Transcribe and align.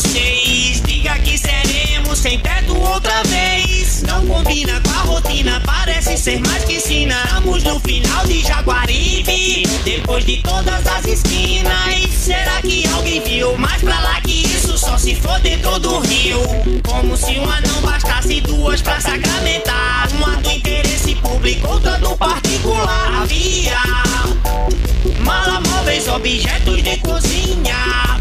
vocês. 0.00 0.80
Diga 0.82 1.18
que 1.18 1.36
seremos 1.36 2.18
sem 2.20 2.38
teto 2.38 2.76
outra 2.78 3.22
vez. 3.24 4.02
Não 4.02 4.24
combina 4.26 4.80
com 4.80 4.90
a 4.90 5.14
rotina, 5.14 5.60
parece 5.66 6.16
ser 6.16 6.40
mais 6.40 6.64
que 6.64 6.74
ensina. 6.74 7.20
Estamos 7.24 7.64
no 7.64 7.80
final 7.80 8.24
de 8.26 8.40
Jaguaribe, 8.40 9.66
depois 9.84 10.24
de 10.24 10.36
todas 10.38 10.86
as 10.86 11.04
esquinas. 11.04 12.10
Será 12.12 12.62
que 12.62 12.86
alguém 12.88 13.20
viu 13.22 13.56
mais 13.58 13.82
pra 13.82 13.98
lá 13.98 14.20
que 14.20 14.46
isso 14.46 14.78
só 14.78 14.96
se 14.96 15.16
for 15.16 15.40
dentro 15.40 15.78
do 15.80 15.98
rio? 15.98 16.42
Como 16.86 17.16
se 17.16 17.36
uma 17.38 17.60
não 17.62 17.80
bastasse 17.82 18.40
duas 18.40 18.80
pra 18.80 19.00
sacramentar. 19.00 20.08
Uma 20.14 20.36
do 20.36 20.50
interesse 20.52 21.16
público, 21.16 21.66
outra 21.66 21.98
do 21.98 22.16
particular. 22.16 23.22
Havia 23.22 23.78
mala 25.24 25.60
móveis, 25.60 26.06
objetos 26.06 26.82
de 26.84 26.96
cozinha. 26.98 28.18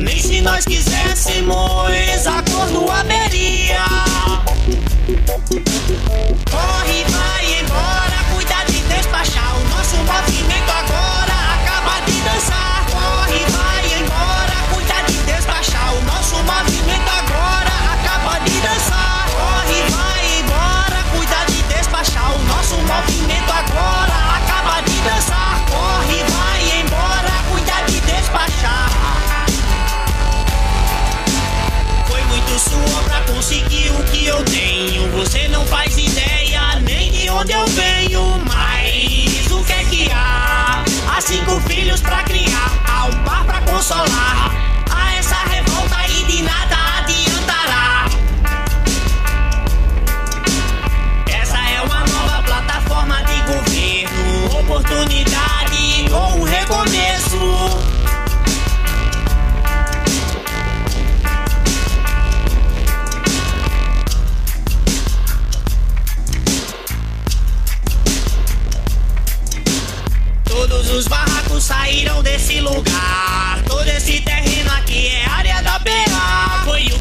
Nem 0.00 0.18
se 0.18 0.40
nós 0.40 0.64
quiséssemos, 0.64 2.26
acordo 2.26 2.90
haveria. 2.90 3.84
Corre, 6.50 6.79
conseguir 33.50 33.90
o 33.90 34.04
que 34.04 34.26
eu 34.26 34.44
tenho. 34.44 35.10
Você 35.10 35.48
não 35.48 35.66
faz 35.66 35.98
ideia 35.98 36.78
nem 36.82 37.10
de 37.10 37.28
onde 37.30 37.52
eu 37.52 37.66
venho. 37.66 38.40
Mas 38.46 39.50
o 39.50 39.64
que 39.64 39.72
é 39.72 39.84
que 39.86 40.12
há? 40.12 40.84
Há 41.12 41.20
cinco 41.20 41.60
filhos 41.62 42.00
pra 42.00 42.22
criar, 42.22 42.72
há 42.86 43.06
um 43.06 43.24
par 43.24 43.44
pra 43.44 43.60
consolar. 43.62 44.52
Há 44.88 45.16
essa 45.16 45.34
revolta 45.34 45.96
e 46.08 46.24
de 46.26 46.42
nada 46.42 46.76
adiantará. 46.98 48.06
Essa 51.26 51.58
é 51.58 51.82
uma 51.82 52.04
nova 52.06 52.42
plataforma 52.44 53.20
de 53.24 53.40
governo. 53.52 54.60
Oportunidade 54.60 55.49
saíram 71.70 72.20
desse 72.20 72.60
lugar. 72.60 73.62
Todo 73.64 73.86
esse 73.86 74.20
terreno 74.22 74.72
aqui 74.72 75.06
é 75.06 75.24
área 75.26 75.59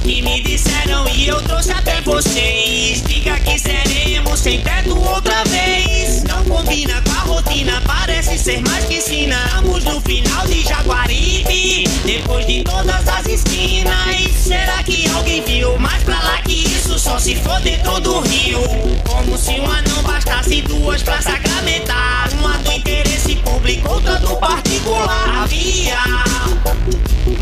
que 0.09 0.24
me 0.24 0.42
disseram 0.42 1.08
e 1.09 1.28
eu 1.28 1.40
trouxe 1.44 1.72
até 1.72 2.02
vocês. 2.02 3.03
Diga 3.03 3.40
que 3.42 3.59
seremos 3.59 4.40
sem 4.40 4.59
teto 4.59 4.97
outra 4.97 5.44
vez. 5.44 6.24
Não 6.24 6.44
combina 6.46 7.00
com 7.03 7.12
a 7.12 7.36
rotina, 7.36 7.80
parece 7.86 8.36
ser 8.40 8.59
mais 8.62 8.86
que. 8.86 9.00
Estamos 9.00 9.84
no 9.84 10.02
final 10.02 10.47
de 10.47 10.62
Jaguaribe, 10.62 11.84
depois 12.06 12.46
de 12.46 12.64
todas 12.64 13.08
as 13.08 13.25
esquinas. 13.25 14.31
Será 14.36 14.81
que 14.84 15.08
alguém 15.09 15.44
viu 15.44 15.78
mais 15.80 16.03
pra 16.03 16.16
lá 16.16 16.41
que 16.44 16.53
isso 16.53 16.97
só 16.97 17.20
se 17.20 17.36
for 17.36 17.59
dentro 17.62 18.00
do 18.00 18.20
rio? 18.22 18.62
Como 19.08 19.38
se 19.38 19.59
uma 19.59 19.81
não 19.84 20.03
bastasse 20.03 20.62
duas 20.64 21.03
pra 21.03 21.22
sacramentar. 21.22 22.30
Uma 22.40 22.58
do 22.59 22.72
interesse 22.72 23.36
público, 23.38 23.91
outra 23.91 24.18
do 24.20 24.36
particular. 24.38 25.44
Havia 25.44 25.97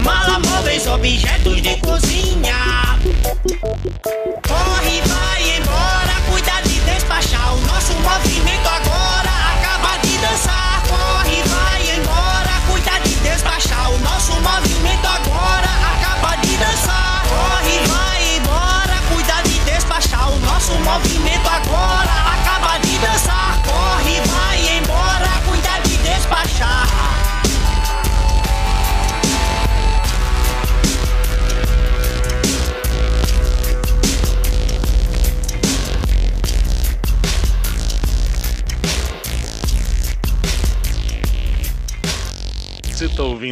mala 0.08 0.40
móveis, 0.40 0.88
objetos 0.88 1.62
de 1.62 1.76
cozinha. 1.82 2.56
Corre, 4.48 5.02
vai 5.12 5.58
embora, 5.58 6.16
cuida 6.30 6.62
de 6.64 6.80
despachar. 6.80 7.54
O 7.54 7.60
nosso 7.68 7.94
movimento 8.08 8.68
agora 8.68 9.34
acaba 9.54 9.98
de 9.98 10.18
dançar. 10.20 10.82
Corre, 10.88 11.44
vai 11.44 11.82
embora, 11.98 12.54
cuida 12.70 12.98
de 13.04 13.16
despachar. 13.16 13.92
O 13.92 14.00
nosso 14.00 14.32
movimento 14.40 15.06
agora 15.06 15.70
acaba 15.92 16.36
de 16.38 16.56
dançar. 16.56 16.87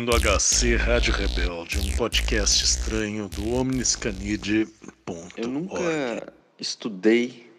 Ouvindo 0.05 0.11
HC 0.19 0.75
Rádio 0.75 1.13
Rebelde, 1.13 1.79
um 1.79 1.95
podcast 1.95 2.63
estranho 2.63 3.27
do 3.27 3.55
omniscanide.org. 3.55 5.33
Eu 5.35 5.47
nunca 5.47 6.33
estudei 6.59 7.51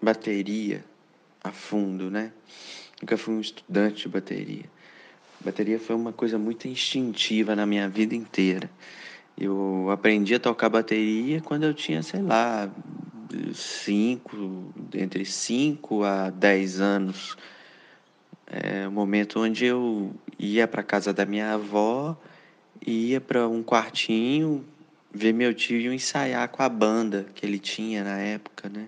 bateria 0.00 0.82
a 1.42 1.52
fundo, 1.52 2.10
né? 2.10 2.32
Nunca 3.02 3.18
fui 3.18 3.34
um 3.34 3.40
estudante 3.40 4.02
de 4.02 4.08
bateria. 4.08 4.64
Bateria 5.44 5.78
foi 5.78 5.94
uma 5.94 6.12
coisa 6.12 6.38
muito 6.38 6.66
instintiva 6.66 7.54
na 7.54 7.66
minha 7.66 7.86
vida 7.86 8.14
inteira. 8.14 8.70
Eu 9.36 9.90
aprendi 9.90 10.34
a 10.34 10.40
tocar 10.40 10.70
bateria 10.70 11.42
quando 11.42 11.64
eu 11.64 11.74
tinha, 11.74 12.02
sei 12.02 12.22
lá, 12.22 12.70
cinco, 13.52 14.72
entre 14.94 15.26
5 15.26 16.02
a 16.02 16.30
10 16.30 16.80
anos. 16.80 17.36
É 18.56 18.86
o 18.86 18.92
momento 18.92 19.40
onde 19.40 19.64
eu 19.64 20.14
ia 20.38 20.68
para 20.68 20.80
casa 20.84 21.12
da 21.12 21.26
minha 21.26 21.54
avó, 21.54 22.16
ia 22.86 23.20
para 23.20 23.48
um 23.48 23.64
quartinho 23.64 24.64
ver 25.12 25.32
meu 25.32 25.52
tio 25.52 25.92
ensaiar 25.92 26.48
com 26.48 26.62
a 26.62 26.68
banda 26.68 27.26
que 27.34 27.44
ele 27.44 27.58
tinha 27.58 28.04
na 28.04 28.16
época, 28.18 28.68
né? 28.68 28.86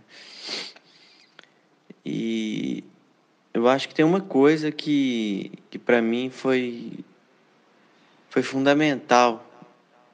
E 2.05 2.85
eu 3.53 3.67
acho 3.69 3.89
que 3.89 3.95
tem 3.95 4.05
uma 4.05 4.21
coisa 4.21 4.71
que, 4.71 5.51
que 5.69 5.81
para 5.81 6.01
mim 6.01 6.31
foi, 6.31 7.01
foi 8.31 8.45
fundamental 8.45 9.45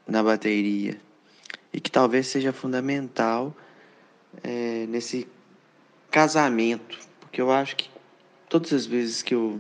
na 0.06 0.22
bateria 0.22 0.98
e 1.74 1.78
que 1.78 1.90
talvez 1.90 2.26
seja 2.26 2.54
fundamental 2.54 3.54
é, 4.42 4.86
nesse 4.88 5.28
casamento, 6.10 6.98
porque 7.20 7.42
eu 7.42 7.50
acho 7.50 7.76
que 7.76 7.91
todas 8.52 8.74
as 8.74 8.84
vezes 8.84 9.22
que 9.22 9.34
eu 9.34 9.58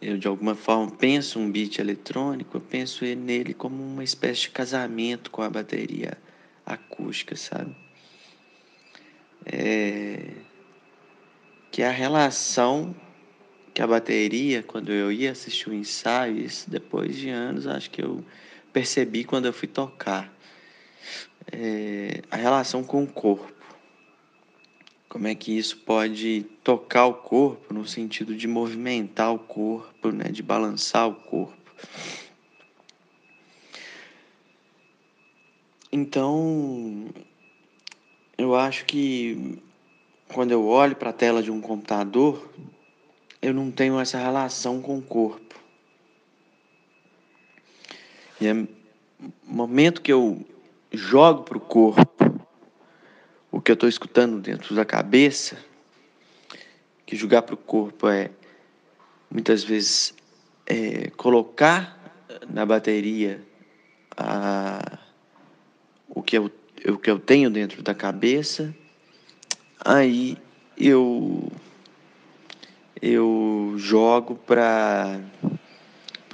eu 0.00 0.16
de 0.16 0.28
alguma 0.28 0.54
forma 0.54 0.88
penso 0.88 1.40
um 1.40 1.50
beat 1.50 1.80
eletrônico, 1.80 2.56
eu 2.56 2.60
penso 2.60 3.04
nele 3.04 3.52
como 3.54 3.82
uma 3.82 4.04
espécie 4.04 4.42
de 4.42 4.50
casamento 4.50 5.28
com 5.28 5.42
a 5.42 5.50
bateria 5.50 6.16
acústica, 6.64 7.34
sabe? 7.34 7.74
É... 9.44 10.30
Que 11.72 11.82
a 11.82 11.90
relação 11.90 12.94
que 13.74 13.82
a 13.82 13.86
bateria, 13.86 14.62
quando 14.62 14.92
eu 14.92 15.10
ia 15.10 15.32
assistir 15.32 15.70
o 15.70 15.74
ensaio, 15.74 16.38
isso 16.38 16.70
depois 16.70 17.16
de 17.16 17.30
anos, 17.30 17.66
acho 17.66 17.90
que 17.90 18.02
eu 18.02 18.24
percebi 18.72 19.24
quando 19.24 19.46
eu 19.46 19.52
fui 19.52 19.66
tocar. 19.66 20.32
É... 21.50 22.22
A 22.30 22.36
relação 22.36 22.84
com 22.84 23.02
o 23.02 23.08
corpo 23.08 23.51
como 25.12 25.26
é 25.26 25.34
que 25.34 25.52
isso 25.58 25.76
pode 25.76 26.46
tocar 26.64 27.04
o 27.04 27.12
corpo 27.12 27.74
no 27.74 27.86
sentido 27.86 28.34
de 28.34 28.48
movimentar 28.48 29.30
o 29.30 29.38
corpo, 29.38 30.10
né, 30.10 30.30
de 30.30 30.42
balançar 30.42 31.06
o 31.06 31.14
corpo. 31.14 31.54
Então, 35.92 37.08
eu 38.38 38.54
acho 38.54 38.86
que 38.86 39.58
quando 40.28 40.52
eu 40.52 40.66
olho 40.66 40.96
para 40.96 41.10
a 41.10 41.12
tela 41.12 41.42
de 41.42 41.50
um 41.50 41.60
computador, 41.60 42.50
eu 43.42 43.52
não 43.52 43.70
tenho 43.70 44.00
essa 44.00 44.16
relação 44.16 44.80
com 44.80 44.96
o 44.96 45.02
corpo. 45.02 45.60
E 48.40 48.46
é 48.46 48.66
momento 49.44 50.00
que 50.00 50.10
eu 50.10 50.42
jogo 50.90 51.42
para 51.42 51.58
o 51.58 51.60
corpo 51.60 52.21
o 52.21 52.21
que 53.62 53.70
eu 53.70 53.74
estou 53.74 53.88
escutando 53.88 54.40
dentro 54.40 54.74
da 54.74 54.84
cabeça, 54.84 55.56
que 57.06 57.16
julgar 57.16 57.42
para 57.42 57.54
o 57.54 57.58
corpo 57.58 58.08
é 58.08 58.30
muitas 59.30 59.62
vezes 59.62 60.14
é, 60.66 61.10
colocar 61.10 61.98
na 62.50 62.66
bateria 62.66 63.40
a, 64.16 64.98
o, 66.08 66.22
que 66.22 66.36
eu, 66.36 66.50
o 66.88 66.98
que 66.98 67.10
eu 67.10 67.18
tenho 67.18 67.48
dentro 67.50 67.82
da 67.82 67.94
cabeça, 67.94 68.74
aí 69.78 70.36
eu, 70.76 71.50
eu 73.00 73.74
jogo 73.76 74.34
para 74.34 75.20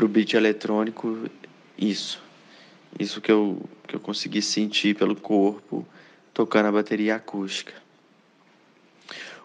o 0.01 0.09
beat 0.09 0.35
eletrônico 0.35 1.29
isso. 1.77 2.23
Isso 2.99 3.21
que 3.21 3.31
eu, 3.31 3.63
que 3.87 3.95
eu 3.95 4.01
consegui 4.01 4.41
sentir 4.41 4.97
pelo 4.97 5.15
corpo 5.15 5.87
tocando 6.39 6.67
a 6.67 6.71
bateria 6.71 7.17
acústica. 7.17 7.75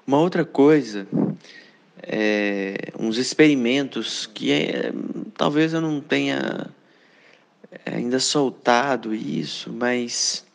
Uma 0.05 0.19
outra 0.19 0.45
coisa 0.45 1.07
é 2.03 2.93
uns 2.99 3.17
experimentos 3.17 4.27
que 4.27 4.51
é, 4.51 4.93
talvez 5.35 5.73
eu 5.73 5.81
não 5.81 5.99
tenha 5.99 6.69
ainda 7.83 8.19
soltado 8.19 9.11
isso, 9.15 9.73
mas 9.73 10.45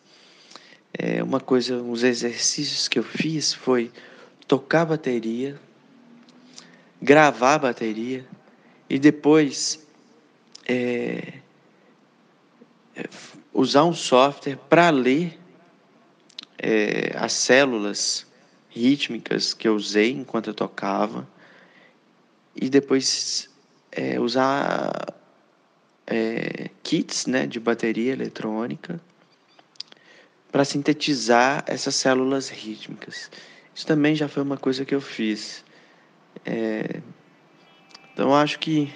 é 0.97 1.21
uma 1.25 1.41
coisa, 1.41 1.83
uns 1.83 2.05
exercícios 2.05 2.87
que 2.87 3.01
eu 3.01 3.03
fiz 3.03 3.53
foi 3.53 3.91
tocar 4.47 4.85
bateria, 4.85 5.61
gravar 7.03 7.59
bateria 7.59 8.25
e 8.89 8.97
depois 8.97 9.85
é, 10.65 11.33
usar 13.53 13.83
um 13.83 13.93
software 13.93 14.57
para 14.69 14.89
ler 14.91 15.37
é, 16.59 17.13
as 17.17 17.33
células 17.33 18.27
rítmicas 18.69 19.55
que 19.55 19.67
eu 19.67 19.75
usei 19.75 20.11
enquanto 20.13 20.49
eu 20.49 20.55
tocava 20.55 21.27
e 22.55 22.69
depois 22.69 23.49
é, 23.93 24.21
usar 24.21 25.15
é, 26.07 26.71
kits 26.83 27.27
né, 27.27 27.47
de 27.47 27.61
bateria 27.61 28.13
eletrônica 28.13 29.01
para 30.51 30.65
sintetizar 30.65 31.63
essas 31.67 31.95
células 31.95 32.49
rítmicas. 32.49 33.31
Isso 33.75 33.87
também 33.87 34.15
já 34.15 34.29
foi 34.29 34.43
uma 34.43 34.57
coisa 34.57 34.85
que 34.85 34.95
eu 34.95 35.01
fiz. 35.01 35.65
É, 36.45 37.01
então 38.13 38.35
acho 38.35 38.59
que 38.59 38.93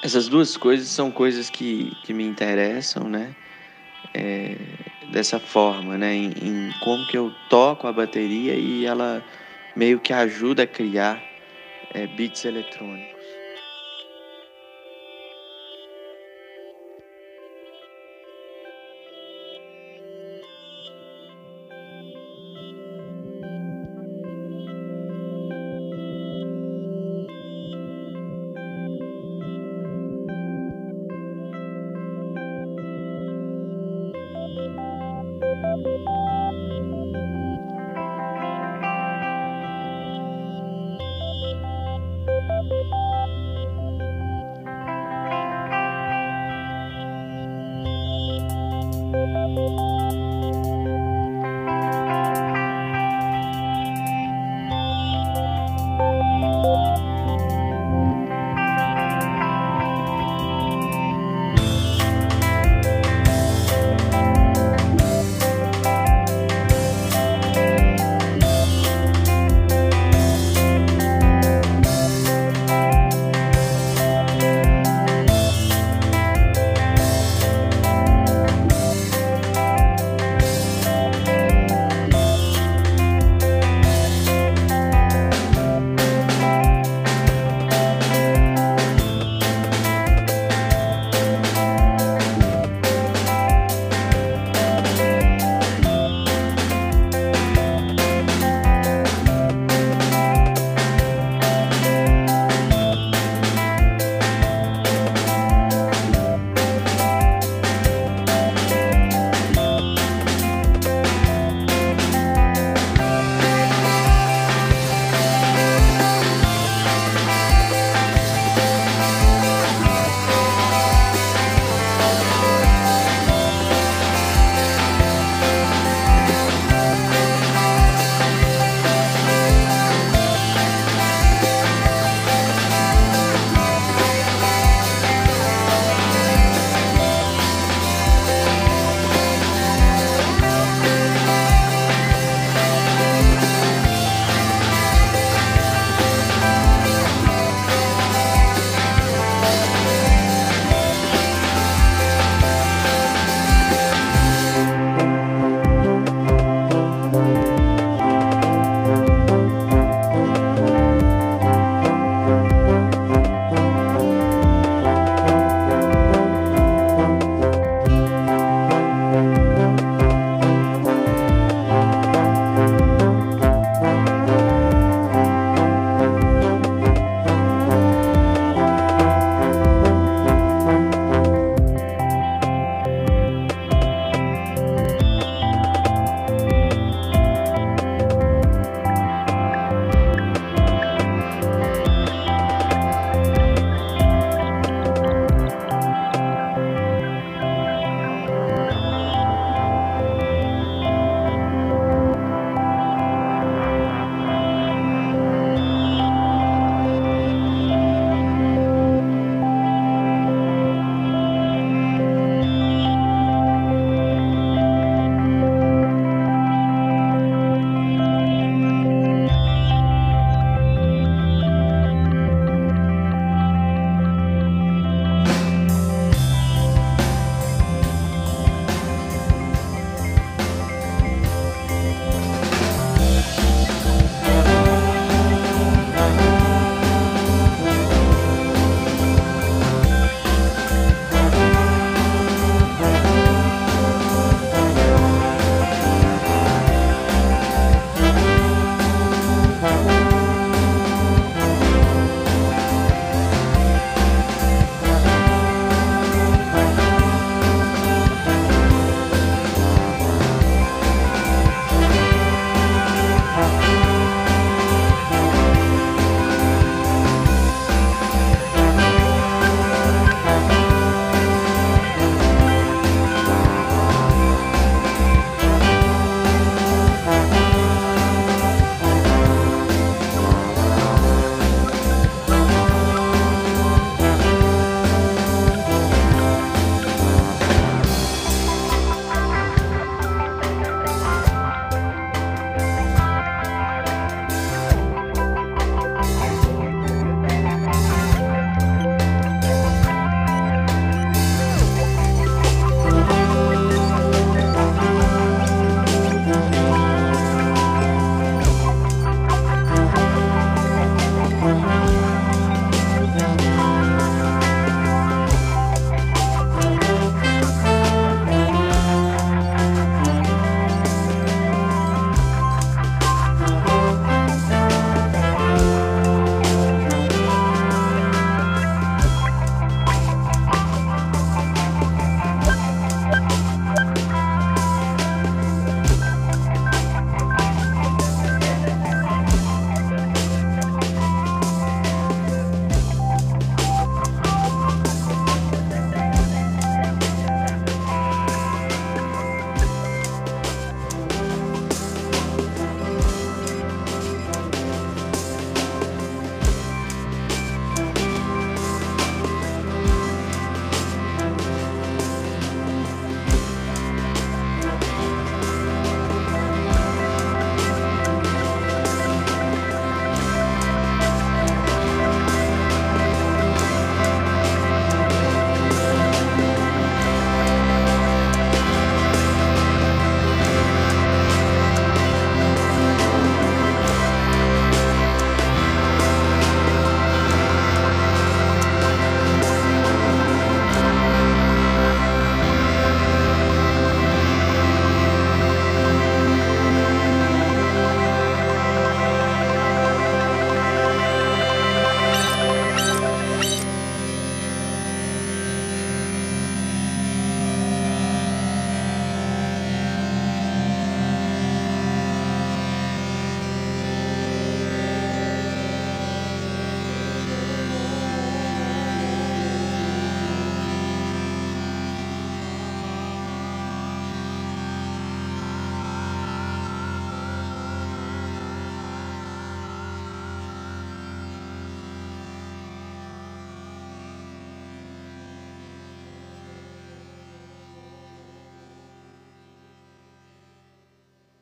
essas 0.00 0.28
duas 0.28 0.56
coisas 0.56 0.88
são 0.88 1.10
coisas 1.10 1.50
que, 1.50 1.96
que 2.02 2.14
me 2.14 2.24
interessam, 2.24 3.08
né? 3.08 3.34
Dessa 5.10 5.40
forma, 5.40 5.98
né? 5.98 6.14
Em, 6.14 6.30
em, 6.40 6.70
como 6.78 7.04
que 7.04 7.18
eu 7.18 7.32
toco 7.48 7.88
a 7.88 7.92
bateria 7.92 8.54
e 8.54 8.84
ela 8.84 9.24
meio 9.74 9.98
que 9.98 10.12
ajuda 10.12 10.62
a 10.62 10.66
criar 10.68 11.28
é, 11.92 12.06
beats 12.06 12.44
eletrônicos. 12.44 13.19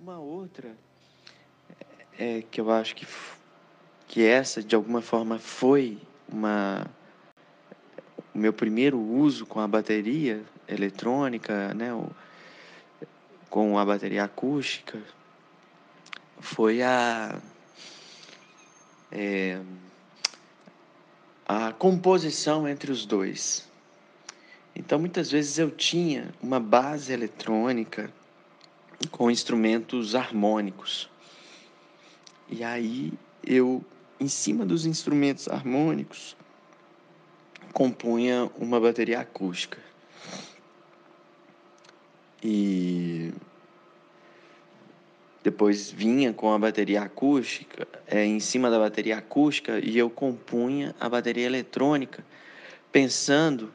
Uma 0.08 0.18
outra 0.18 0.74
é, 2.18 2.42
que 2.50 2.62
eu 2.62 2.70
acho 2.70 2.96
que, 2.96 3.06
que 4.06 4.24
essa, 4.24 4.62
de 4.62 4.74
alguma 4.74 5.02
forma, 5.02 5.38
foi 5.38 5.98
uma, 6.26 6.86
o 8.34 8.38
meu 8.38 8.50
primeiro 8.50 8.98
uso 8.98 9.44
com 9.44 9.60
a 9.60 9.68
bateria 9.68 10.42
eletrônica, 10.66 11.74
né, 11.74 11.88
com 13.50 13.78
a 13.78 13.84
bateria 13.84 14.24
acústica, 14.24 14.98
foi 16.40 16.80
a, 16.80 17.38
é, 19.12 19.60
a 21.46 21.70
composição 21.72 22.66
entre 22.66 22.90
os 22.90 23.04
dois. 23.04 23.68
Então, 24.74 24.98
muitas 24.98 25.30
vezes 25.30 25.58
eu 25.58 25.70
tinha 25.70 26.32
uma 26.42 26.58
base 26.58 27.12
eletrônica 27.12 28.10
com 29.07 29.31
instrumentos 29.31 30.14
harmônicos. 30.14 31.09
E 32.49 32.64
aí 32.64 33.12
eu, 33.45 33.85
em 34.19 34.28
cima 34.28 34.64
dos 34.64 34.87
instrumentos 34.87 35.49
harmônicos, 35.49 36.37
compunha 37.73 38.50
uma 38.59 38.81
bateria 38.81 39.21
acústica. 39.21 39.78
E 42.43 43.33
depois 45.43 45.90
vinha 45.90 46.33
com 46.33 46.52
a 46.52 46.59
bateria 46.59 47.02
acústica, 47.02 47.87
é, 48.07 48.25
em 48.25 48.40
cima 48.40 48.71
da 48.71 48.78
bateria 48.78 49.19
acústica, 49.19 49.78
e 49.78 49.97
eu 49.97 50.11
compunha 50.11 50.95
a 51.00 51.09
bateria 51.09 51.47
eletrônica, 51.47 52.25
pensando, 52.90 53.73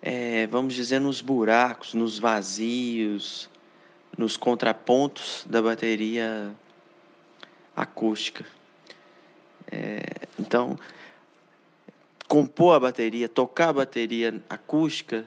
é, 0.00 0.46
vamos 0.46 0.74
dizer, 0.74 1.00
nos 1.00 1.20
buracos, 1.20 1.94
nos 1.94 2.18
vazios, 2.18 3.48
nos 4.16 4.36
contrapontos 4.36 5.44
da 5.48 5.62
bateria 5.62 6.54
acústica. 7.74 8.44
É, 9.70 10.02
então, 10.38 10.78
compor 12.28 12.76
a 12.76 12.80
bateria, 12.80 13.28
tocar 13.28 13.70
a 13.70 13.72
bateria 13.72 14.42
acústica, 14.48 15.24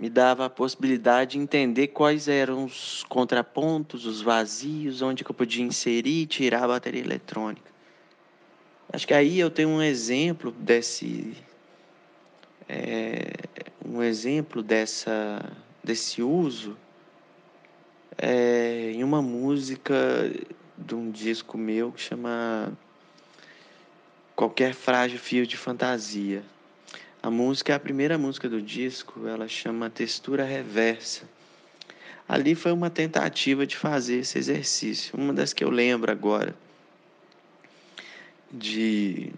me 0.00 0.10
dava 0.10 0.46
a 0.46 0.50
possibilidade 0.50 1.32
de 1.32 1.38
entender 1.38 1.88
quais 1.88 2.26
eram 2.26 2.64
os 2.64 3.04
contrapontos, 3.04 4.04
os 4.04 4.20
vazios, 4.20 5.02
onde 5.02 5.24
eu 5.24 5.34
podia 5.34 5.64
inserir 5.64 6.22
e 6.22 6.26
tirar 6.26 6.64
a 6.64 6.68
bateria 6.68 7.00
eletrônica. 7.00 7.70
Acho 8.92 9.06
que 9.06 9.14
aí 9.14 9.38
eu 9.38 9.50
tenho 9.50 9.68
um 9.68 9.82
exemplo 9.82 10.50
desse 10.50 11.36
é, 12.68 13.32
um 13.84 14.02
exemplo 14.02 14.62
dessa 14.62 15.40
desse 15.84 16.22
uso 16.22 16.76
é, 18.16 18.92
em 18.94 19.04
uma 19.04 19.20
música 19.20 19.94
de 20.76 20.94
um 20.94 21.10
disco 21.10 21.58
meu 21.58 21.92
que 21.92 22.00
chama 22.00 22.72
Qualquer 24.34 24.74
Frágil 24.74 25.18
Fio 25.18 25.46
de 25.46 25.56
Fantasia. 25.56 26.42
A 27.22 27.30
música 27.30 27.74
a 27.74 27.80
primeira 27.80 28.16
música 28.16 28.48
do 28.48 28.62
disco, 28.62 29.26
ela 29.26 29.48
chama 29.48 29.90
Textura 29.90 30.44
Reversa. 30.44 31.24
Ali 32.28 32.54
foi 32.54 32.72
uma 32.72 32.90
tentativa 32.90 33.66
de 33.66 33.76
fazer 33.76 34.18
esse 34.18 34.38
exercício, 34.38 35.18
uma 35.18 35.32
das 35.32 35.52
que 35.52 35.64
eu 35.64 35.70
lembro 35.70 36.12
agora, 36.12 36.54
de 38.52 39.32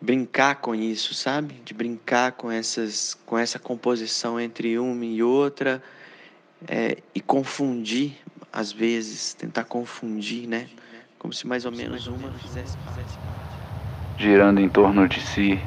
brincar 0.00 0.56
com 0.56 0.74
isso, 0.74 1.14
sabe? 1.14 1.54
De 1.64 1.72
brincar 1.72 2.32
com 2.32 2.50
essas, 2.50 3.14
com 3.26 3.38
essa 3.38 3.58
composição 3.58 4.40
entre 4.40 4.78
uma 4.78 5.04
e 5.04 5.22
outra 5.22 5.82
é, 6.68 6.96
e 7.14 7.20
confundir, 7.20 8.16
às 8.52 8.72
vezes, 8.72 9.34
tentar 9.34 9.64
confundir, 9.64 10.48
né? 10.48 10.68
Como 11.18 11.32
se 11.32 11.46
mais 11.46 11.64
ou 11.64 11.72
menos 11.72 12.06
uma 12.06 12.30
fizesse 12.32 12.76
parte. 12.78 13.18
Girando 14.18 14.60
em 14.60 14.68
torno 14.68 15.08
de 15.08 15.20
si, 15.20 15.60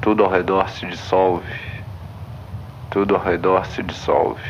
tudo 0.00 0.24
ao 0.24 0.30
redor 0.30 0.68
se 0.70 0.86
dissolve, 0.86 1.46
tudo 2.90 3.14
ao 3.14 3.22
redor 3.22 3.64
se 3.66 3.82
dissolve, 3.82 4.42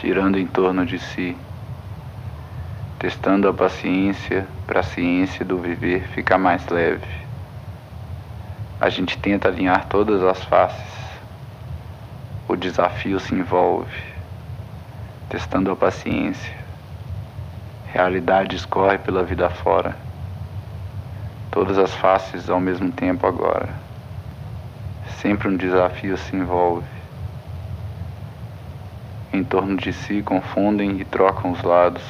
girando 0.00 0.38
em 0.38 0.46
torno 0.46 0.84
de 0.86 0.98
si, 0.98 1.36
testando 2.98 3.48
a 3.48 3.54
paciência 3.54 4.46
para 4.66 4.80
a 4.80 4.84
ciência 4.84 5.44
do 5.44 5.58
viver 5.58 6.06
ficar 6.08 6.38
mais 6.38 6.66
leve. 6.68 7.06
A 8.80 8.88
gente 8.88 9.18
tenta 9.18 9.48
alinhar 9.48 9.88
todas 9.88 10.22
as 10.22 10.44
faces 10.44 11.07
o 12.48 12.56
desafio 12.56 13.20
se 13.20 13.34
envolve, 13.34 14.02
testando 15.28 15.70
a 15.70 15.76
paciência. 15.76 16.56
Realidade 17.92 18.56
escorre 18.56 18.96
pela 18.96 19.22
vida 19.22 19.50
fora, 19.50 19.94
todas 21.50 21.76
as 21.76 21.94
faces 21.94 22.48
ao 22.48 22.58
mesmo 22.58 22.90
tempo 22.90 23.26
agora. 23.26 23.68
Sempre 25.20 25.48
um 25.48 25.56
desafio 25.58 26.16
se 26.16 26.34
envolve. 26.34 26.86
Em 29.30 29.44
torno 29.44 29.76
de 29.76 29.92
si 29.92 30.22
confundem 30.22 30.98
e 30.98 31.04
trocam 31.04 31.52
os 31.52 31.62
lados. 31.62 32.04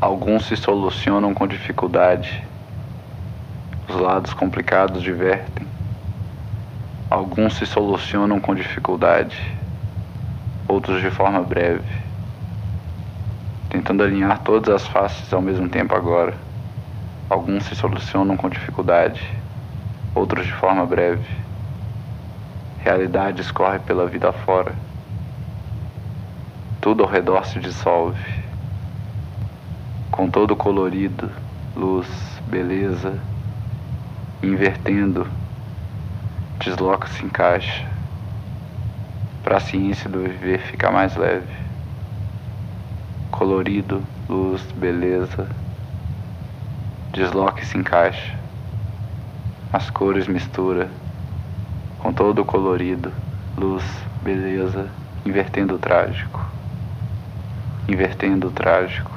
Alguns 0.00 0.46
se 0.46 0.56
solucionam 0.56 1.34
com 1.34 1.46
dificuldade, 1.46 2.42
os 3.86 3.96
lados 3.96 4.32
complicados 4.32 5.02
divertem. 5.02 5.73
Alguns 7.14 7.54
se 7.54 7.64
solucionam 7.64 8.40
com 8.40 8.56
dificuldade, 8.56 9.40
outros 10.66 11.00
de 11.00 11.12
forma 11.12 11.40
breve, 11.42 11.86
tentando 13.70 14.02
alinhar 14.02 14.40
todas 14.40 14.74
as 14.74 14.88
faces 14.88 15.32
ao 15.32 15.40
mesmo 15.40 15.68
tempo 15.68 15.94
agora. 15.94 16.34
Alguns 17.30 17.66
se 17.66 17.76
solucionam 17.76 18.36
com 18.36 18.48
dificuldade, 18.48 19.22
outros 20.12 20.44
de 20.44 20.52
forma 20.54 20.84
breve. 20.84 21.24
Realidade 22.80 23.42
escorre 23.42 23.78
pela 23.78 24.08
vida 24.08 24.32
fora. 24.32 24.74
Tudo 26.80 27.04
ao 27.04 27.08
redor 27.08 27.46
se 27.46 27.60
dissolve, 27.60 28.42
com 30.10 30.28
todo 30.28 30.56
colorido, 30.56 31.30
luz, 31.76 32.08
beleza, 32.48 33.16
invertendo 34.42 35.28
desloca-se 36.64 37.22
encaixa 37.22 37.86
para 39.42 39.58
a 39.58 39.60
ciência 39.60 40.08
do 40.08 40.20
viver 40.20 40.58
ficar 40.60 40.90
mais 40.90 41.14
leve. 41.14 41.52
Colorido, 43.30 44.02
luz, 44.30 44.62
beleza, 44.72 45.46
desloca 47.12 47.60
e 47.60 47.66
se 47.66 47.76
encaixa. 47.76 48.34
As 49.70 49.90
cores 49.90 50.26
mistura 50.26 50.90
com 51.98 52.14
todo 52.14 52.40
o 52.40 52.44
colorido, 52.46 53.12
luz, 53.58 53.84
beleza, 54.22 54.88
invertendo 55.26 55.74
o 55.74 55.78
trágico. 55.78 56.46
Invertendo 57.86 58.48
o 58.48 58.50
trágico. 58.50 59.13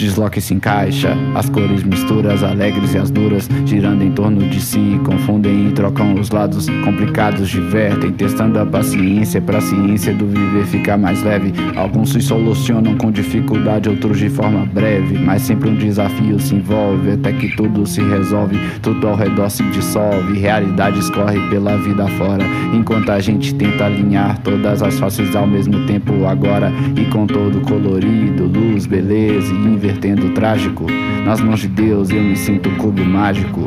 Desloca 0.00 0.38
e 0.38 0.42
se 0.42 0.54
encaixa. 0.54 1.16
As 1.34 1.48
cores 1.48 1.82
misturas, 1.82 2.42
alegres 2.42 2.94
e 2.94 2.98
as 2.98 3.10
duras, 3.10 3.48
girando 3.66 4.02
em 4.02 4.10
torno 4.12 4.48
de 4.48 4.60
si, 4.60 4.98
confundem 5.04 5.68
e 5.68 5.72
trocam 5.72 6.14
os 6.14 6.30
lados 6.30 6.68
complicados, 6.84 7.48
divertem, 7.48 8.10
testando 8.12 8.58
a 8.58 8.66
paciência 8.66 9.40
para 9.40 9.58
a 9.58 9.60
ciência 9.60 10.14
do 10.14 10.26
viver 10.26 10.64
ficar 10.66 10.96
mais 10.96 11.22
leve. 11.22 11.52
Alguns 11.76 12.12
se 12.12 12.20
solucionam 12.20 12.96
com 12.96 13.10
dificuldade, 13.10 13.88
outros 13.88 14.18
de 14.18 14.30
forma 14.30 14.64
breve, 14.66 15.18
mas 15.18 15.42
sempre 15.42 15.68
um 15.68 15.76
desafio 15.76 16.40
se 16.40 16.54
envolve, 16.54 17.12
até 17.12 17.32
que 17.32 17.54
tudo 17.54 17.86
se 17.86 18.00
resolve, 18.00 18.58
tudo 18.80 19.06
ao 19.06 19.16
redor 19.16 19.50
se 19.50 19.62
dissolve, 19.64 20.38
realidade 20.38 20.98
escorre 20.98 21.38
pela 21.50 21.76
vida 21.76 22.08
fora, 22.08 22.44
enquanto 22.72 23.10
a 23.10 23.20
gente 23.20 23.54
tenta 23.54 23.84
alinhar 23.84 24.38
todas 24.38 24.82
as 24.82 24.98
faces 24.98 25.36
ao 25.36 25.46
mesmo 25.46 25.86
tempo 25.86 26.24
agora, 26.26 26.72
e 26.96 27.04
com 27.06 27.26
todo 27.26 27.60
colorido, 27.60 28.46
luz, 28.46 28.86
beleza 28.86 29.52
e 29.52 29.56
inversão 29.56 29.89
invertendo 29.90 30.28
o 30.28 30.34
trágico. 30.34 30.86
Nas 31.24 31.40
mãos 31.40 31.60
de 31.60 31.68
Deus 31.68 32.10
eu 32.10 32.22
me 32.22 32.36
sinto 32.36 32.70
cubo 32.76 33.04
mágico. 33.04 33.64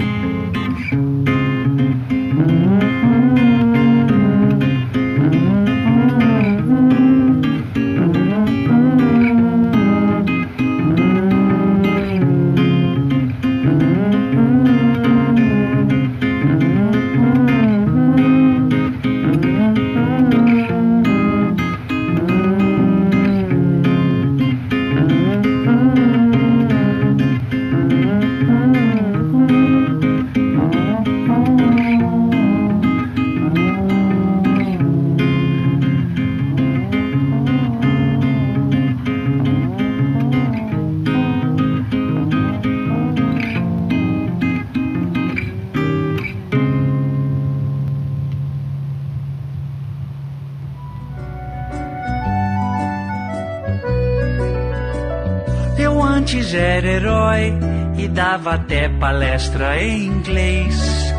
Antes 56.83 56.85
era 56.85 56.87
herói 56.87 57.53
e 57.97 58.07
dava 58.07 58.55
até 58.55 58.89
palestra 58.89 59.81
em 59.81 60.07
inglês. 60.07 61.13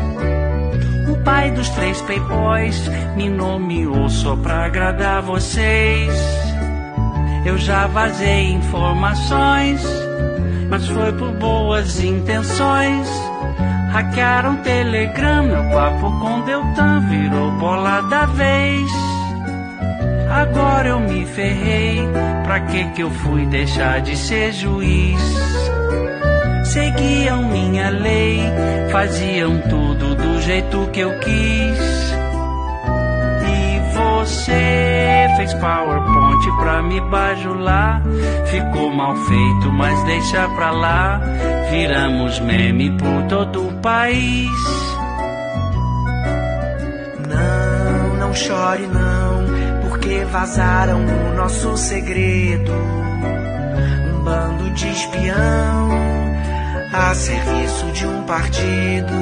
O 1.09 1.23
pai 1.23 1.51
dos 1.51 1.67
três 1.69 2.01
playboys 2.01 2.89
me 3.15 3.29
nomeou 3.29 4.07
só 4.09 4.35
pra 4.35 4.65
agradar 4.65 5.21
vocês. 5.23 6.13
Eu 7.45 7.57
já 7.57 7.87
vazei 7.87 8.51
informações, 8.51 9.83
mas 10.69 10.87
foi 10.87 11.11
por 11.13 11.31
boas 11.33 11.99
intenções. 11.99 13.07
Hackearam 13.91 14.57
Telegram, 14.57 15.43
meu 15.43 15.71
papo 15.71 16.11
com 16.19 16.41
Deltan 16.41 17.07
virou 17.07 17.51
bola 17.53 18.01
da 18.01 18.25
vez. 18.25 18.91
Agora 20.29 20.89
eu 20.89 20.99
me 20.99 21.25
ferrei, 21.25 22.01
pra 22.45 22.59
que 22.59 22.85
que 22.91 23.01
eu 23.01 23.09
fui 23.09 23.45
deixar 23.47 24.01
de 24.01 24.15
ser 24.15 24.53
juiz? 24.53 25.19
Seguiam 26.63 27.43
minha 27.43 27.89
lei, 27.89 28.39
faziam 28.91 29.59
tudo 29.61 30.15
do 30.15 30.41
jeito 30.41 30.87
que 30.91 30.99
eu 30.99 31.19
quis. 31.19 32.15
E 33.47 33.93
você 33.93 35.27
fez 35.37 35.53
PowerPoint 35.55 36.57
pra 36.59 36.81
me 36.83 37.01
bajular. 37.01 38.03
Ficou 38.45 38.91
mal 38.93 39.15
feito, 39.15 39.71
mas 39.71 40.03
deixa 40.03 40.47
pra 40.49 40.71
lá. 40.71 41.21
Viramos 41.71 42.39
meme 42.41 42.91
por 42.97 43.23
todo 43.27 43.67
o 43.67 43.73
país. 43.81 44.49
Não, 47.27 48.17
não 48.17 48.33
chore 48.33 48.87
não, 48.87 49.34
porque 50.05 50.23
vazaram 50.25 51.03
o 51.03 51.35
nosso 51.35 51.75
segredo. 51.75 52.71
Um 54.13 54.23
bando 54.23 54.69
de 54.71 54.87
espião 54.87 55.89
a 56.93 57.15
serviço 57.15 57.87
de 57.91 58.05
um 58.05 58.21
partido. 58.23 59.13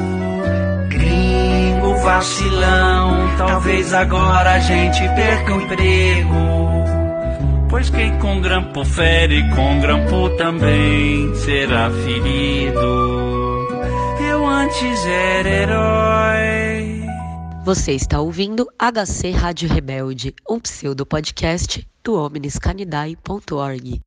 Gringo 0.89 1.95
vacilão, 2.03 3.29
talvez 3.37 3.93
agora 3.93 4.55
a 4.55 4.59
gente 4.59 4.99
perca 5.15 5.55
o 5.55 5.61
emprego. 5.61 6.83
Pois 7.69 7.89
quem 7.89 8.19
com 8.19 8.41
grampo 8.41 8.83
fere, 8.83 9.41
com 9.55 9.79
grampo 9.79 10.29
também 10.31 11.33
será 11.35 11.89
ferido. 11.89 12.79
Eu 14.29 14.45
antes 14.45 15.05
era 15.05 15.49
herói. 15.49 16.72
Você 17.65 17.93
está 17.93 18.19
ouvindo 18.19 18.67
HC 18.77 19.31
Rádio 19.31 19.69
Rebelde, 19.69 20.35
um 20.49 20.59
pseudo 20.59 21.05
podcast 21.05 21.87
do 22.03 22.15
omniscanidai.org. 22.15 24.01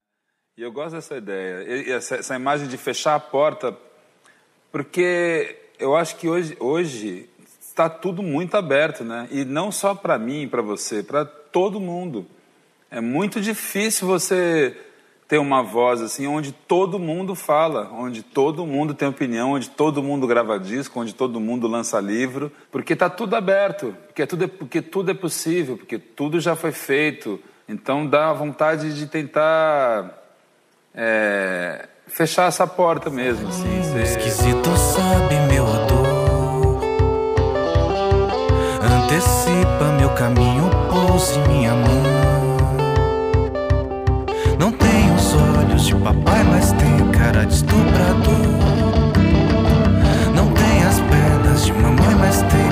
E 0.58 0.62
eu 0.62 0.70
gosto 0.70 0.96
dessa 0.96 1.16
ideia, 1.16 1.90
essa, 1.90 2.16
essa, 2.16 2.36
imagem 2.36 2.68
de 2.68 2.76
fechar 2.76 3.14
a 3.14 3.20
porta, 3.20 3.74
porque 4.70 5.56
eu 5.78 5.96
acho 5.96 6.16
que 6.16 6.28
hoje, 6.28 6.54
hoje 6.60 7.30
está 7.58 7.88
tudo 7.88 8.22
muito 8.22 8.58
aberto, 8.58 9.02
né? 9.02 9.26
E 9.30 9.42
não 9.42 9.72
só 9.72 9.94
para 9.94 10.18
mim, 10.18 10.46
para 10.46 10.60
você, 10.60 11.02
para 11.02 11.24
todo 11.24 11.80
mundo. 11.80 12.26
É 12.90 13.00
muito 13.00 13.40
difícil 13.40 14.06
você 14.06 14.76
ter 15.28 15.38
uma 15.38 15.62
voz 15.62 16.00
assim, 16.00 16.26
onde 16.26 16.52
todo 16.52 16.98
mundo 16.98 17.34
fala, 17.34 17.90
onde 17.92 18.22
todo 18.22 18.64
mundo 18.64 18.94
tem 18.94 19.08
opinião, 19.08 19.52
onde 19.52 19.68
todo 19.68 20.02
mundo 20.02 20.26
grava 20.26 20.58
disco, 20.58 21.00
onde 21.00 21.14
todo 21.14 21.40
mundo 21.40 21.66
lança 21.66 21.98
livro, 21.98 22.50
porque 22.70 22.92
está 22.92 23.10
tudo 23.10 23.34
aberto, 23.34 23.94
porque 24.06 24.24
tudo, 24.24 24.44
é, 24.44 24.46
porque 24.46 24.80
tudo 24.80 25.10
é 25.10 25.14
possível, 25.14 25.76
porque 25.76 25.98
tudo 25.98 26.38
já 26.38 26.54
foi 26.54 26.70
feito. 26.70 27.40
Então 27.68 28.06
dá 28.06 28.32
vontade 28.32 28.94
de 28.94 29.06
tentar 29.06 30.22
é, 30.94 31.88
fechar 32.06 32.46
essa 32.46 32.66
porta 32.66 33.10
mesmo, 33.10 33.48
assim. 33.48 33.82
Ser... 33.82 34.02
Esquisito 34.02 34.76
sabe 34.76 35.34
meu 35.52 35.64
odor, 35.64 36.82
antecipa 38.80 39.86
meu 39.98 40.10
caminho, 40.14 40.70
pouse 40.88 41.36
minha 41.48 41.74
mão. 41.74 42.05
De 45.86 45.94
papai, 45.94 46.42
mas 46.42 46.72
tem 46.72 47.08
cara 47.12 47.46
de 47.46 47.54
estuprador. 47.54 48.34
Não 50.34 50.50
tem 50.52 50.82
as 50.82 51.00
pernas 51.00 51.64
de 51.64 51.72
mamãe, 51.74 52.14
mas 52.18 52.42
tem 52.42 52.65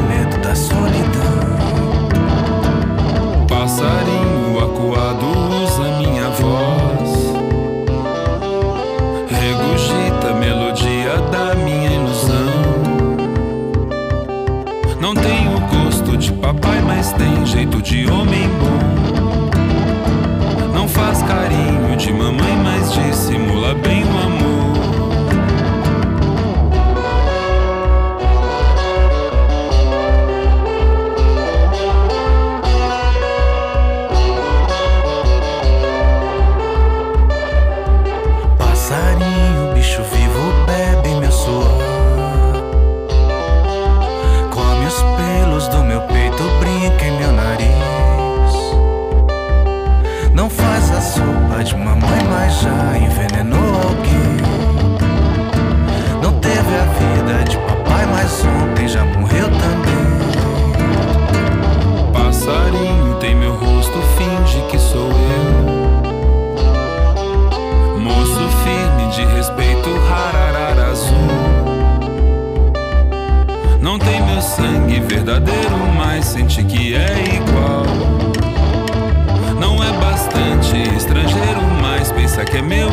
que 82.44 82.62
me 82.62 82.83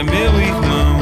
é 0.00 0.02
meu 0.02 0.40
irmão. 0.40 1.00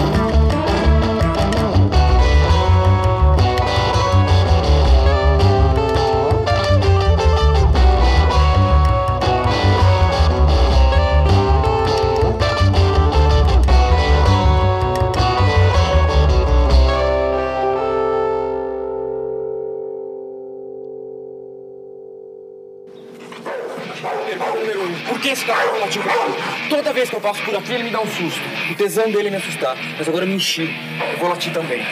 Por 25.09 25.27
esse? 25.27 25.45
É 25.51 26.69
Toda 26.69 26.93
vez 26.93 27.09
que 27.09 27.17
eu 27.17 27.21
passo 27.21 27.43
por 27.43 27.55
aqui, 27.55 27.73
ele 27.75 27.85
me 27.85 27.91
dá 27.91 28.01
um 28.01 28.07
susto. 28.07 28.58
O 28.71 28.75
tesão 28.75 29.11
dele 29.11 29.31
me 29.31 29.37
assustar. 29.37 29.77
Mas 29.97 30.09
agora 30.09 30.25
eu 30.25 30.29
me 30.29 30.35
enchi. 30.35 30.75
Eu 31.13 31.19
vou 31.19 31.29
latir 31.29 31.53
também. 31.53 31.85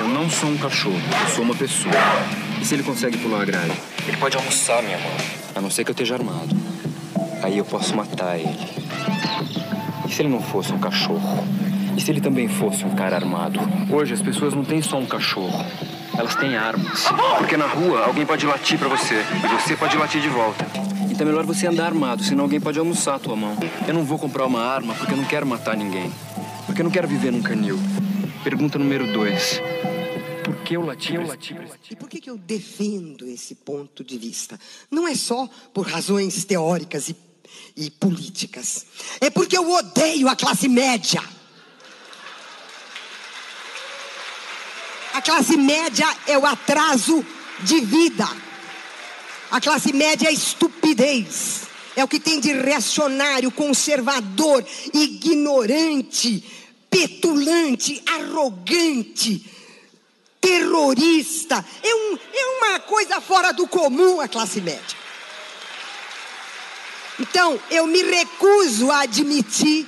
Eu 0.00 0.08
não 0.08 0.28
sou 0.30 0.48
um 0.48 0.56
cachorro, 0.56 1.00
eu 1.22 1.28
sou 1.34 1.44
uma 1.44 1.54
pessoa. 1.54 1.94
E 2.60 2.64
se 2.64 2.74
ele 2.74 2.82
consegue 2.82 3.18
pular 3.18 3.42
a 3.42 3.44
grade? 3.44 3.72
Ele 4.06 4.16
pode 4.16 4.36
almoçar 4.36 4.82
minha 4.82 4.98
mão, 4.98 5.12
a 5.54 5.60
não 5.60 5.70
ser 5.70 5.84
que 5.84 5.90
eu 5.90 5.92
esteja 5.92 6.14
armado. 6.14 6.56
Aí 7.42 7.58
eu 7.58 7.64
posso 7.64 7.94
matar 7.94 8.38
ele. 8.38 8.56
E 10.08 10.12
se 10.12 10.22
ele 10.22 10.28
não 10.28 10.40
fosse 10.40 10.72
um 10.72 10.78
cachorro? 10.78 11.46
E 11.96 12.00
se 12.00 12.10
ele 12.10 12.20
também 12.20 12.48
fosse 12.48 12.84
um 12.84 12.94
cara 12.94 13.16
armado? 13.16 13.60
Hoje 13.90 14.14
as 14.14 14.22
pessoas 14.22 14.54
não 14.54 14.64
têm 14.64 14.80
só 14.80 14.98
um 14.98 15.06
cachorro. 15.06 15.64
Elas 16.16 16.34
têm 16.36 16.56
armas. 16.56 17.04
Porque 17.38 17.56
na 17.56 17.66
rua 17.66 18.04
alguém 18.04 18.26
pode 18.26 18.46
latir 18.46 18.78
para 18.78 18.88
você 18.88 19.24
e 19.44 19.60
você 19.60 19.76
pode 19.76 19.96
latir 19.96 20.20
de 20.20 20.28
volta. 20.28 20.66
Então 21.10 21.26
é 21.26 21.30
melhor 21.30 21.44
você 21.44 21.66
andar 21.66 21.86
armado, 21.86 22.22
senão 22.22 22.44
alguém 22.44 22.60
pode 22.60 22.78
almoçar 22.78 23.16
a 23.16 23.18
tua 23.18 23.36
mão. 23.36 23.56
Eu 23.86 23.94
não 23.94 24.04
vou 24.04 24.18
comprar 24.18 24.46
uma 24.46 24.62
arma 24.62 24.94
porque 24.94 25.12
eu 25.12 25.16
não 25.16 25.24
quero 25.24 25.46
matar 25.46 25.76
ninguém. 25.76 26.12
Porque 26.66 26.80
eu 26.80 26.84
não 26.84 26.90
quero 26.90 27.08
viver 27.08 27.30
num 27.30 27.42
canil. 27.42 27.78
Pergunta 28.42 28.78
número 28.78 29.12
dois. 29.12 29.60
Por 30.44 30.56
que 30.56 30.74
eu 30.74 30.84
lati? 30.84 31.14
Eu 31.14 31.26
lati 31.26 31.56
e 31.90 31.96
por 31.96 32.08
que, 32.08 32.20
que 32.20 32.30
eu 32.30 32.36
defendo 32.36 33.26
esse 33.26 33.54
ponto 33.54 34.02
de 34.02 34.18
vista? 34.18 34.58
Não 34.90 35.06
é 35.06 35.14
só 35.14 35.48
por 35.72 35.86
razões 35.86 36.44
teóricas 36.44 37.08
e, 37.08 37.16
e 37.76 37.90
políticas. 37.90 38.86
É 39.20 39.30
porque 39.30 39.56
eu 39.56 39.70
odeio 39.70 40.28
a 40.28 40.34
classe 40.34 40.68
média. 40.68 41.22
A 45.12 45.20
classe 45.20 45.56
média 45.56 46.06
é 46.26 46.38
o 46.38 46.46
atraso 46.46 47.24
de 47.60 47.80
vida. 47.80 48.28
A 49.50 49.60
classe 49.60 49.92
média 49.92 50.26
é 50.26 50.30
a 50.30 50.32
estupidez. 50.32 51.62
É 51.94 52.02
o 52.02 52.08
que 52.08 52.18
tem 52.18 52.40
de 52.40 52.52
reacionário, 52.52 53.50
conservador, 53.50 54.64
ignorante, 54.94 56.42
petulante, 56.88 58.02
arrogante, 58.06 59.44
terrorista. 60.40 61.62
É, 61.82 61.94
um, 61.94 62.18
é 62.32 62.46
uma 62.58 62.80
coisa 62.80 63.20
fora 63.20 63.52
do 63.52 63.68
comum 63.68 64.20
a 64.20 64.28
classe 64.28 64.60
média. 64.60 65.02
Então, 67.20 67.60
eu 67.70 67.86
me 67.86 68.02
recuso 68.02 68.90
a 68.90 69.02
admitir 69.02 69.86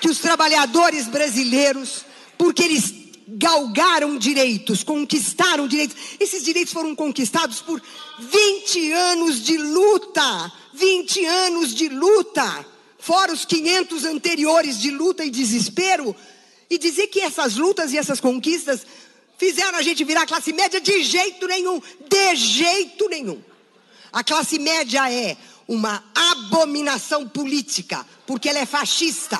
que 0.00 0.08
os 0.08 0.18
trabalhadores 0.18 1.06
brasileiros, 1.06 2.06
porque 2.36 2.62
eles 2.62 2.97
galgaram 3.28 4.16
direitos, 4.16 4.82
conquistaram 4.82 5.68
direitos. 5.68 5.96
Esses 6.18 6.42
direitos 6.42 6.72
foram 6.72 6.94
conquistados 6.94 7.60
por 7.60 7.82
20 8.18 8.92
anos 8.92 9.42
de 9.42 9.58
luta. 9.58 10.52
20 10.72 11.24
anos 11.24 11.74
de 11.74 11.88
luta. 11.88 12.66
Fora 12.98 13.32
os 13.32 13.44
500 13.44 14.04
anteriores 14.04 14.80
de 14.80 14.90
luta 14.90 15.24
e 15.24 15.30
desespero. 15.30 16.16
E 16.70 16.78
dizer 16.78 17.08
que 17.08 17.20
essas 17.20 17.56
lutas 17.56 17.92
e 17.92 17.98
essas 17.98 18.20
conquistas 18.20 18.86
fizeram 19.36 19.78
a 19.78 19.82
gente 19.82 20.04
virar 20.04 20.26
classe 20.26 20.52
média 20.52 20.80
de 20.80 21.02
jeito 21.02 21.46
nenhum. 21.46 21.82
De 22.08 22.36
jeito 22.36 23.08
nenhum. 23.08 23.42
A 24.10 24.24
classe 24.24 24.58
média 24.58 25.10
é 25.12 25.36
uma 25.66 26.02
abominação 26.14 27.28
política, 27.28 28.06
porque 28.26 28.48
ela 28.48 28.58
é 28.58 28.66
fascista. 28.66 29.38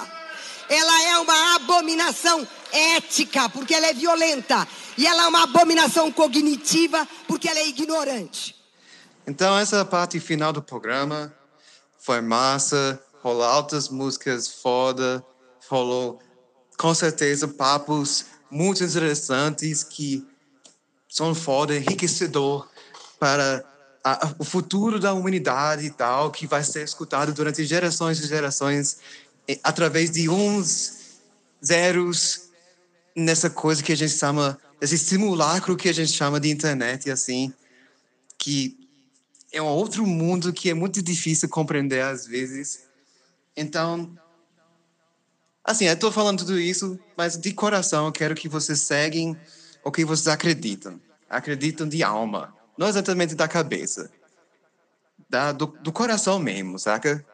Ela 0.68 1.02
é 1.04 1.18
uma 1.18 1.54
abominação 1.56 2.46
ética, 2.72 3.48
porque 3.48 3.74
ela 3.74 3.86
é 3.86 3.94
violenta. 3.94 4.66
E 4.96 5.06
ela 5.06 5.24
é 5.24 5.26
uma 5.26 5.44
abominação 5.44 6.10
cognitiva, 6.10 7.06
porque 7.26 7.48
ela 7.48 7.58
é 7.58 7.68
ignorante. 7.68 8.54
Então, 9.26 9.58
essa 9.58 9.84
parte 9.84 10.18
final 10.18 10.52
do 10.52 10.62
programa 10.62 11.32
foi 11.98 12.20
massa, 12.20 13.00
rolou 13.22 13.44
altas 13.44 13.88
músicas 13.88 14.48
foda, 14.48 15.24
rolou 15.68 16.18
com 16.78 16.94
certeza 16.94 17.46
papos 17.46 18.24
muito 18.50 18.82
interessantes 18.82 19.82
que 19.82 20.26
são 21.08 21.34
foda, 21.34 21.76
enriquecedor 21.76 22.68
para 23.18 23.64
a, 24.04 24.34
o 24.38 24.44
futuro 24.44 24.98
da 24.98 25.12
humanidade 25.12 25.84
e 25.84 25.90
tal, 25.90 26.30
que 26.30 26.46
vai 26.46 26.62
ser 26.62 26.84
escutado 26.84 27.32
durante 27.32 27.64
gerações 27.64 28.18
e 28.20 28.26
gerações 28.26 28.98
através 29.62 30.10
de 30.10 30.28
uns 30.28 31.18
zeros 31.64 32.47
nessa 33.18 33.50
coisa 33.50 33.82
que 33.82 33.92
a 33.92 33.96
gente 33.96 34.12
chama, 34.12 34.58
esse 34.80 34.96
simulacro 34.96 35.76
que 35.76 35.88
a 35.88 35.92
gente 35.92 36.12
chama 36.12 36.38
de 36.38 36.50
internet, 36.50 37.10
assim, 37.10 37.52
que 38.38 38.78
é 39.52 39.60
um 39.60 39.66
outro 39.66 40.06
mundo 40.06 40.52
que 40.52 40.70
é 40.70 40.74
muito 40.74 41.02
difícil 41.02 41.48
compreender 41.48 42.00
às 42.00 42.26
vezes. 42.26 42.84
Então, 43.56 44.16
assim, 45.64 45.86
eu 45.86 45.94
estou 45.94 46.12
falando 46.12 46.38
tudo 46.38 46.58
isso, 46.58 46.98
mas 47.16 47.36
de 47.36 47.52
coração 47.52 48.06
eu 48.06 48.12
quero 48.12 48.34
que 48.36 48.48
vocês 48.48 48.80
seguem 48.80 49.36
o 49.84 49.90
que 49.90 50.04
vocês 50.04 50.28
acreditam. 50.28 51.00
Acreditam 51.28 51.88
de 51.88 52.02
alma, 52.02 52.54
não 52.78 52.88
exatamente 52.88 53.34
da 53.34 53.48
cabeça. 53.48 54.10
Da, 55.28 55.52
do, 55.52 55.66
do 55.66 55.92
coração 55.92 56.38
mesmo, 56.38 56.78
saca? 56.78 57.24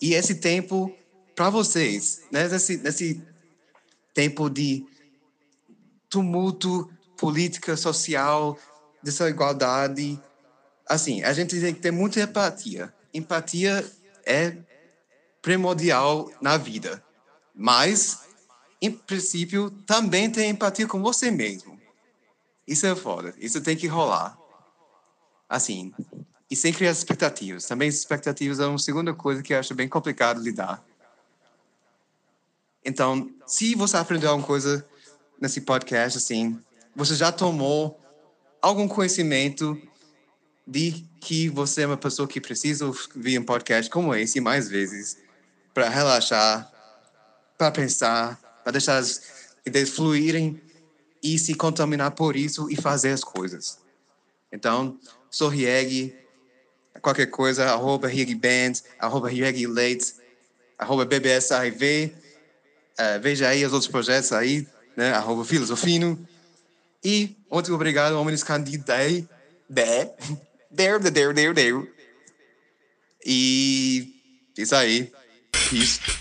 E 0.00 0.14
esse 0.14 0.36
tempo, 0.36 0.92
para 1.36 1.50
vocês, 1.50 2.22
né? 2.32 2.48
nesse, 2.48 2.78
nesse 2.78 3.22
tempo 4.14 4.48
de 4.48 4.84
tumulto 6.10 6.90
política, 7.16 7.76
social, 7.76 8.58
dessa 9.02 9.28
igualdade. 9.30 10.20
Assim, 10.86 11.22
a 11.22 11.32
gente 11.32 11.58
tem 11.60 11.72
que 11.72 11.80
ter 11.80 11.92
muita 11.92 12.20
empatia. 12.20 12.92
Empatia 13.14 13.88
é 14.26 14.56
primordial 15.40 16.30
na 16.40 16.56
vida. 16.56 17.02
Mas, 17.54 18.20
em 18.82 18.90
princípio, 18.90 19.70
também 19.70 20.30
tem 20.30 20.50
empatia 20.50 20.86
com 20.86 21.00
você 21.00 21.30
mesmo. 21.30 21.80
Isso 22.66 22.86
é 22.86 22.94
foda. 22.94 23.34
Isso 23.38 23.60
tem 23.60 23.76
que 23.76 23.86
rolar. 23.86 24.36
Assim, 25.48 25.92
e 26.50 26.56
sem 26.56 26.72
criar 26.72 26.90
expectativas. 26.90 27.66
Também 27.66 27.88
expectativas 27.88 28.58
é 28.60 28.66
uma 28.66 28.78
segunda 28.78 29.14
coisa 29.14 29.42
que 29.42 29.54
eu 29.54 29.58
acho 29.58 29.74
bem 29.74 29.88
complicado 29.88 30.40
lidar. 30.40 30.84
Então, 32.84 33.30
se 33.46 33.74
você 33.74 33.96
aprendeu 33.96 34.30
alguma 34.30 34.46
coisa 34.46 34.86
nesse 35.40 35.62
podcast, 35.62 36.18
assim, 36.18 36.58
você 36.94 37.14
já 37.14 37.32
tomou 37.32 37.98
algum 38.60 38.86
conhecimento 38.86 39.80
de 40.66 41.04
que 41.20 41.48
você 41.48 41.82
é 41.82 41.86
uma 41.86 41.96
pessoa 41.96 42.28
que 42.28 42.40
precisa 42.40 42.86
ouvir 42.86 43.38
um 43.38 43.44
podcast 43.44 43.90
como 43.90 44.14
esse 44.14 44.40
mais 44.40 44.68
vezes 44.68 45.16
para 45.72 45.88
relaxar, 45.88 46.70
para 47.56 47.70
pensar, 47.70 48.40
para 48.62 48.72
deixar 48.72 48.98
as 48.98 49.22
ideias 49.64 49.90
fluírem 49.90 50.60
e 51.22 51.38
se 51.38 51.54
contaminar 51.54 52.12
por 52.12 52.36
isso 52.36 52.70
e 52.70 52.76
fazer 52.76 53.10
as 53.10 53.24
coisas. 53.24 53.78
Então, 54.52 54.98
sou 55.30 55.48
Rieg, 55.48 56.14
qualquer 57.00 57.26
coisa, 57.26 57.66
arroba 57.66 58.08
Band, 58.08 58.72
arroba 58.98 59.28
Leite, 59.28 60.14
arroba 60.78 61.04
BBSAIV, 61.04 62.14
uh, 62.98 63.20
veja 63.20 63.48
aí 63.48 63.64
os 63.64 63.72
outros 63.72 63.90
projetos 63.90 64.32
aí, 64.32 64.66
né? 64.96 65.12
Arroba 65.12 65.44
Filosofino. 65.44 66.18
E 67.02 67.36
muito 67.50 67.74
obrigado, 67.74 68.14
homens 68.14 68.42
candidai, 68.42 69.26
de, 69.68 70.10
there, 70.70 70.98
there, 70.98 71.34
there, 71.34 71.54
there. 71.54 71.90
E 73.24 74.14
isso 74.56 74.74
aí. 74.74 75.12
Peace. 75.70 76.19